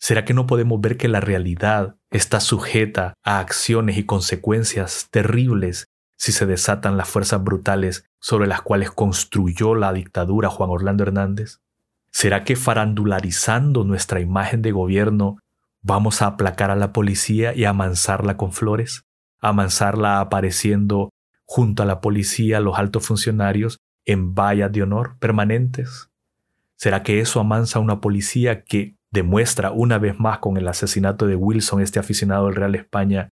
¿Será 0.00 0.24
que 0.24 0.34
no 0.34 0.46
podemos 0.46 0.80
ver 0.80 0.96
que 0.96 1.08
la 1.08 1.20
realidad 1.20 1.96
está 2.10 2.40
sujeta 2.40 3.14
a 3.22 3.38
acciones 3.38 3.96
y 3.96 4.04
consecuencias 4.04 5.08
terribles 5.10 5.86
si 6.18 6.32
se 6.32 6.44
desatan 6.44 6.96
las 6.96 7.08
fuerzas 7.08 7.42
brutales 7.42 8.04
sobre 8.20 8.48
las 8.48 8.60
cuales 8.60 8.90
construyó 8.90 9.76
la 9.76 9.92
dictadura 9.92 10.50
Juan 10.50 10.70
Orlando 10.70 11.04
Hernández? 11.04 11.60
¿Será 12.10 12.42
que 12.42 12.56
farandularizando 12.56 13.84
nuestra 13.84 14.20
imagen 14.20 14.60
de 14.60 14.72
gobierno 14.72 15.38
vamos 15.82 16.20
a 16.20 16.26
aplacar 16.26 16.72
a 16.72 16.76
la 16.76 16.92
policía 16.92 17.54
y 17.54 17.64
amansarla 17.64 18.36
con 18.36 18.52
flores? 18.52 19.04
¿Amansarla 19.40 20.20
apareciendo 20.20 21.10
junto 21.46 21.82
a 21.82 21.86
la 21.86 22.00
policía 22.00 22.60
los 22.60 22.78
altos 22.78 23.06
funcionarios 23.06 23.78
en 24.04 24.34
vallas 24.34 24.72
de 24.72 24.82
honor 24.82 25.16
permanentes? 25.18 26.10
¿Será 26.76 27.02
que 27.02 27.20
eso 27.20 27.40
amansa 27.40 27.78
a 27.78 27.82
una 27.82 28.00
policía 28.00 28.64
que 28.64 28.96
demuestra 29.10 29.70
una 29.70 29.98
vez 29.98 30.18
más 30.18 30.38
con 30.38 30.56
el 30.56 30.66
asesinato 30.66 31.26
de 31.26 31.36
Wilson, 31.36 31.80
este 31.80 32.00
aficionado 32.00 32.46
del 32.46 32.56
Real 32.56 32.74
España, 32.74 33.30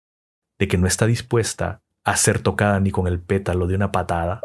de 0.60 0.68
que 0.68 0.78
no 0.78 0.86
está 0.86 1.08
dispuesta 1.08 1.82
a 2.04 2.16
ser 2.18 2.40
tocada 2.40 2.80
ni 2.80 2.92
con 2.92 3.08
el 3.08 3.20
pétalo 3.20 3.68
de 3.68 3.76
una 3.76 3.92
patada? 3.92 4.42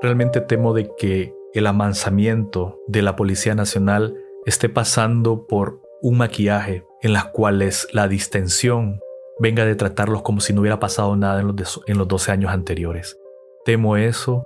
Realmente 0.00 0.40
temo 0.40 0.74
de 0.74 0.90
que 0.96 1.34
el 1.54 1.66
amansamiento 1.66 2.78
de 2.86 3.02
la 3.02 3.16
Policía 3.16 3.54
Nacional 3.54 4.16
esté 4.44 4.68
pasando 4.68 5.46
por 5.46 5.80
un 6.02 6.18
maquillaje 6.18 6.84
en 7.02 7.12
las 7.12 7.26
cuales 7.26 7.88
la 7.92 8.06
distensión 8.06 9.00
venga 9.38 9.64
de 9.64 9.74
tratarlos 9.74 10.22
como 10.22 10.40
si 10.40 10.52
no 10.52 10.60
hubiera 10.60 10.80
pasado 10.80 11.16
nada 11.16 11.40
en 11.40 11.48
los, 11.48 11.80
en 11.86 11.98
los 11.98 12.08
12 12.08 12.32
años 12.32 12.50
anteriores. 12.50 13.18
Temo 13.64 13.96
eso, 13.96 14.44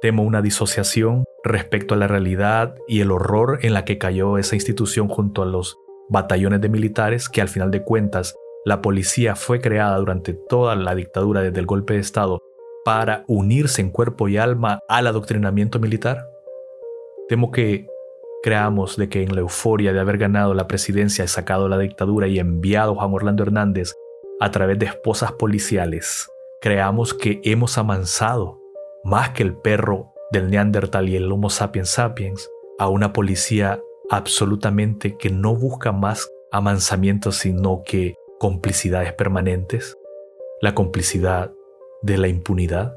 temo 0.00 0.22
una 0.22 0.42
disociación 0.42 1.24
respecto 1.42 1.94
a 1.94 1.96
la 1.96 2.06
realidad 2.06 2.74
y 2.86 3.00
el 3.00 3.10
horror 3.10 3.60
en 3.62 3.74
la 3.74 3.84
que 3.84 3.98
cayó 3.98 4.38
esa 4.38 4.54
institución 4.54 5.08
junto 5.08 5.42
a 5.42 5.46
los 5.46 5.78
batallones 6.08 6.60
de 6.60 6.68
militares 6.68 7.28
que 7.28 7.40
al 7.40 7.48
final 7.48 7.70
de 7.70 7.82
cuentas 7.82 8.34
la 8.64 8.82
policía 8.82 9.36
fue 9.36 9.60
creada 9.60 9.96
durante 9.96 10.34
toda 10.34 10.76
la 10.76 10.94
dictadura 10.94 11.40
desde 11.40 11.60
el 11.60 11.66
golpe 11.66 11.94
de 11.94 12.00
Estado 12.00 12.40
para 12.84 13.24
unirse 13.26 13.80
en 13.80 13.90
cuerpo 13.90 14.28
y 14.28 14.36
alma 14.36 14.80
al 14.88 15.06
adoctrinamiento 15.06 15.78
militar? 15.78 16.28
Temo 17.28 17.50
que 17.50 17.86
creamos 18.42 18.96
de 18.96 19.08
que 19.08 19.22
en 19.22 19.34
la 19.34 19.40
euforia 19.40 19.92
de 19.92 20.00
haber 20.00 20.18
ganado 20.18 20.54
la 20.54 20.66
presidencia, 20.66 21.26
sacado 21.26 21.68
la 21.68 21.78
dictadura 21.78 22.26
y 22.26 22.38
enviado 22.38 22.92
a 22.92 22.94
Juan 22.96 23.12
Orlando 23.12 23.42
Hernández 23.42 23.94
a 24.40 24.50
través 24.50 24.78
de 24.78 24.86
esposas 24.86 25.32
policiales, 25.32 26.28
creamos 26.60 27.12
que 27.12 27.40
hemos 27.44 27.76
amansado 27.76 28.58
más 29.04 29.30
que 29.30 29.42
el 29.42 29.54
perro 29.54 30.12
del 30.32 30.50
Neandertal 30.50 31.08
y 31.08 31.16
el 31.16 31.30
Homo 31.30 31.50
sapiens 31.50 31.90
sapiens 31.90 32.50
a 32.78 32.88
una 32.88 33.12
policía 33.12 33.80
absolutamente 34.08 35.16
que 35.18 35.30
no 35.30 35.54
busca 35.54 35.92
más 35.92 36.28
amansamiento 36.50 37.32
sino 37.32 37.82
que 37.84 38.14
complicidades 38.38 39.12
permanentes, 39.12 39.98
la 40.62 40.74
complicidad 40.74 41.52
de 42.02 42.16
la 42.16 42.28
impunidad. 42.28 42.96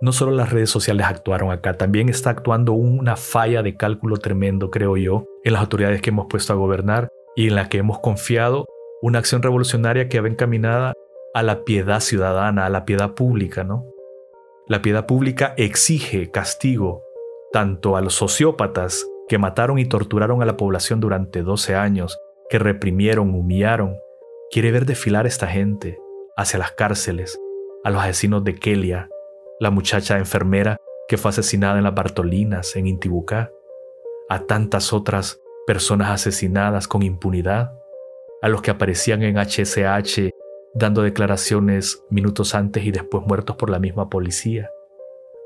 no 0.00 0.12
solo 0.12 0.30
las 0.30 0.52
redes 0.52 0.70
sociales 0.70 1.06
actuaron 1.06 1.50
acá, 1.50 1.74
también 1.74 2.08
está 2.08 2.30
actuando 2.30 2.72
una 2.74 3.16
falla 3.16 3.62
de 3.62 3.76
cálculo 3.76 4.18
tremendo, 4.18 4.70
creo 4.70 4.96
yo, 4.96 5.24
en 5.42 5.54
las 5.54 5.62
autoridades 5.62 6.02
que 6.02 6.10
hemos 6.10 6.26
puesto 6.28 6.52
a 6.52 6.56
gobernar 6.56 7.08
y 7.34 7.48
en 7.48 7.56
la 7.56 7.68
que 7.68 7.78
hemos 7.78 7.98
confiado 7.98 8.66
una 9.02 9.18
acción 9.18 9.42
revolucionaria 9.42 10.08
que 10.08 10.20
va 10.20 10.28
encaminada 10.28 10.92
a 11.34 11.42
la 11.42 11.64
piedad 11.64 12.00
ciudadana, 12.00 12.66
a 12.66 12.70
la 12.70 12.84
piedad 12.84 13.14
pública, 13.14 13.64
¿no? 13.64 13.84
La 14.68 14.82
piedad 14.82 15.06
pública 15.06 15.54
exige 15.56 16.30
castigo 16.30 17.02
tanto 17.52 17.96
a 17.96 18.00
los 18.00 18.14
sociópatas 18.14 19.06
que 19.28 19.38
mataron 19.38 19.78
y 19.78 19.84
torturaron 19.84 20.42
a 20.42 20.46
la 20.46 20.56
población 20.56 21.00
durante 21.00 21.42
12 21.42 21.74
años, 21.74 22.18
que 22.48 22.58
reprimieron, 22.58 23.34
humillaron. 23.34 23.96
Quiere 24.50 24.72
ver 24.72 24.86
desfilar 24.86 25.24
a 25.24 25.28
esta 25.28 25.46
gente 25.46 25.98
hacia 26.36 26.58
las 26.58 26.72
cárceles, 26.72 27.38
a 27.84 27.90
los 27.90 28.02
asesinos 28.02 28.44
de 28.44 28.54
Kelia, 28.54 29.08
la 29.60 29.70
muchacha 29.70 30.18
enfermera 30.18 30.76
que 31.08 31.16
fue 31.16 31.30
asesinada 31.30 31.78
en 31.78 31.84
las 31.84 31.94
Bartolinas, 31.94 32.76
en 32.76 32.86
Intibucá, 32.86 33.50
a 34.28 34.40
tantas 34.40 34.92
otras 34.92 35.40
personas 35.66 36.10
asesinadas 36.10 36.88
con 36.88 37.02
impunidad, 37.02 37.72
a 38.46 38.48
los 38.48 38.62
que 38.62 38.70
aparecían 38.70 39.24
en 39.24 39.38
HSH 39.38 40.30
dando 40.72 41.02
declaraciones 41.02 42.04
minutos 42.10 42.54
antes 42.54 42.84
y 42.84 42.92
después 42.92 43.26
muertos 43.26 43.56
por 43.56 43.70
la 43.70 43.80
misma 43.80 44.08
policía, 44.08 44.70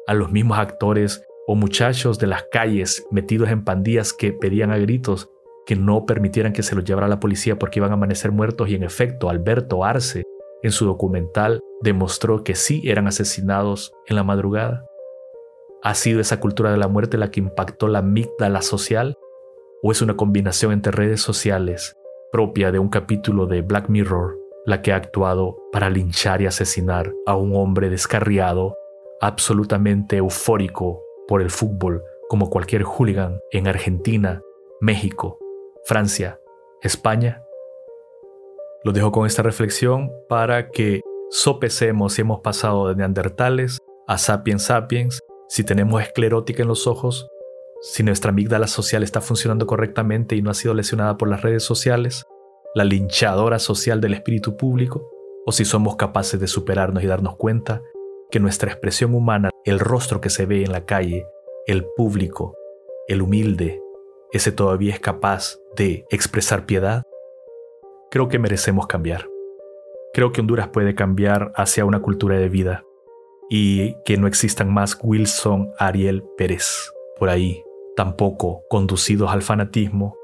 a 0.06 0.12
los 0.12 0.30
mismos 0.30 0.58
actores 0.58 1.26
o 1.46 1.54
muchachos 1.54 2.18
de 2.18 2.26
las 2.26 2.44
calles 2.52 3.06
metidos 3.10 3.48
en 3.48 3.64
pandillas 3.64 4.12
que 4.12 4.34
pedían 4.34 4.70
a 4.70 4.76
gritos 4.76 5.30
que 5.64 5.76
no 5.76 6.04
permitieran 6.04 6.52
que 6.52 6.62
se 6.62 6.74
los 6.74 6.84
llevara 6.84 7.08
la 7.08 7.20
policía 7.20 7.58
porque 7.58 7.78
iban 7.78 7.90
a 7.90 7.94
amanecer 7.94 8.32
muertos 8.32 8.68
y 8.68 8.74
en 8.74 8.82
efecto 8.82 9.30
Alberto 9.30 9.82
Arce 9.82 10.24
en 10.62 10.70
su 10.70 10.84
documental 10.84 11.60
demostró 11.80 12.44
que 12.44 12.54
sí 12.54 12.82
eran 12.84 13.06
asesinados 13.06 13.94
en 14.08 14.16
la 14.16 14.24
madrugada. 14.24 14.84
¿Ha 15.82 15.94
sido 15.94 16.20
esa 16.20 16.38
cultura 16.38 16.70
de 16.70 16.76
la 16.76 16.88
muerte 16.88 17.16
la 17.16 17.30
que 17.30 17.40
impactó 17.40 17.88
la 17.88 18.00
amígdala 18.00 18.60
social? 18.60 19.16
¿O 19.82 19.90
es 19.90 20.02
una 20.02 20.18
combinación 20.18 20.72
entre 20.72 20.92
redes 20.92 21.22
sociales 21.22 21.96
propia 22.32 22.72
de 22.72 22.78
un 22.78 22.88
capítulo 22.88 23.46
de 23.46 23.62
Black 23.62 23.88
Mirror 23.88 24.40
la 24.66 24.82
que 24.82 24.92
ha 24.92 24.96
actuado 24.96 25.56
para 25.72 25.90
linchar 25.90 26.42
y 26.42 26.46
asesinar 26.46 27.12
a 27.26 27.36
un 27.36 27.56
hombre 27.56 27.90
descarriado, 27.90 28.76
absolutamente 29.20 30.18
eufórico 30.18 31.02
por 31.26 31.42
el 31.42 31.50
fútbol, 31.50 32.02
como 32.28 32.50
cualquier 32.50 32.84
hooligan 32.84 33.40
en 33.50 33.66
Argentina, 33.66 34.42
México, 34.80 35.38
Francia, 35.84 36.38
España. 36.82 37.42
Lo 38.84 38.92
dejo 38.92 39.12
con 39.12 39.26
esta 39.26 39.42
reflexión 39.42 40.10
para 40.28 40.70
que 40.70 41.00
sopesemos 41.30 42.14
si 42.14 42.22
hemos 42.22 42.40
pasado 42.40 42.88
de 42.88 42.96
neandertales 42.96 43.78
a 44.06 44.18
sapiens 44.18 44.64
sapiens, 44.64 45.20
si 45.48 45.64
tenemos 45.64 46.02
esclerótica 46.02 46.62
en 46.62 46.68
los 46.68 46.86
ojos, 46.86 47.28
si 47.82 48.02
nuestra 48.02 48.30
amígdala 48.30 48.66
social 48.66 49.02
está 49.02 49.20
funcionando 49.20 49.66
correctamente 49.66 50.36
y 50.36 50.42
no 50.42 50.50
ha 50.50 50.54
sido 50.54 50.74
lesionada 50.74 51.16
por 51.16 51.28
las 51.28 51.42
redes 51.42 51.62
sociales, 51.62 52.26
la 52.74 52.84
linchadora 52.84 53.58
social 53.58 54.00
del 54.00 54.14
espíritu 54.14 54.56
público, 54.56 55.10
o 55.46 55.52
si 55.52 55.64
somos 55.64 55.96
capaces 55.96 56.38
de 56.38 56.46
superarnos 56.46 57.02
y 57.02 57.06
darnos 57.06 57.36
cuenta 57.36 57.82
que 58.30 58.38
nuestra 58.38 58.70
expresión 58.70 59.14
humana, 59.14 59.50
el 59.64 59.80
rostro 59.80 60.20
que 60.20 60.30
se 60.30 60.46
ve 60.46 60.62
en 60.62 60.72
la 60.72 60.84
calle, 60.84 61.26
el 61.66 61.86
público, 61.96 62.54
el 63.08 63.22
humilde, 63.22 63.80
ese 64.32 64.52
todavía 64.52 64.92
es 64.92 65.00
capaz 65.00 65.58
de 65.74 66.04
expresar 66.10 66.66
piedad, 66.66 67.02
creo 68.10 68.28
que 68.28 68.38
merecemos 68.38 68.86
cambiar. 68.86 69.28
Creo 70.12 70.32
que 70.32 70.40
Honduras 70.40 70.68
puede 70.68 70.94
cambiar 70.94 71.52
hacia 71.54 71.84
una 71.84 72.00
cultura 72.00 72.36
de 72.36 72.48
vida 72.48 72.84
y 73.48 73.94
que 74.04 74.16
no 74.16 74.26
existan 74.26 74.72
más 74.72 74.98
Wilson 75.02 75.72
Ariel 75.78 76.24
Pérez 76.36 76.92
por 77.18 77.28
ahí, 77.28 77.62
tampoco 77.96 78.62
conducidos 78.68 79.30
al 79.30 79.42
fanatismo, 79.42 80.16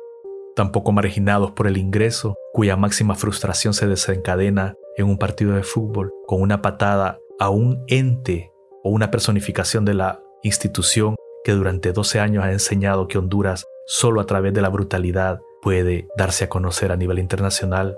tampoco 0.55 0.93
marginados 0.93 1.53
por 1.53 1.67
el 1.67 1.77
ingreso, 1.77 2.37
cuya 2.53 2.77
máxima 2.77 3.15
frustración 3.15 3.75
se 3.75 3.87
desencadena 3.87 4.75
en 4.97 5.07
un 5.07 5.19
partido 5.19 5.55
de 5.55 5.63
fútbol 5.63 6.13
con 6.27 6.41
una 6.41 6.63
patada 6.63 7.19
a 7.39 7.51
un 7.51 7.85
ente 7.89 8.51
o 8.83 8.91
una 8.91 9.11
personificación 9.11 9.85
de 9.85 9.95
la 9.95 10.23
institución 10.43 11.17
que 11.45 11.53
durante 11.53 11.93
12 11.93 12.21
años 12.21 12.45
ha 12.45 12.53
enseñado 12.53 13.09
que 13.09 13.19
Honduras 13.19 13.67
solo 13.87 14.21
a 14.21 14.27
través 14.27 14.53
de 14.55 14.63
la 14.63 14.69
brutalidad 14.69 15.41
puede 15.63 16.09
darse 16.17 16.45
a 16.45 16.49
conocer 16.49 16.93
a 16.93 16.97
nivel 16.97 17.19
internacional, 17.19 17.97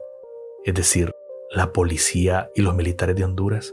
es 0.64 0.74
decir, 0.74 1.12
la 1.50 1.72
policía 1.72 2.50
y 2.54 2.62
los 2.62 2.74
militares 2.74 3.16
de 3.16 3.24
Honduras? 3.24 3.72